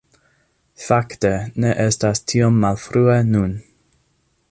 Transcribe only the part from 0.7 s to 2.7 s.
Fakte, ne estas tiom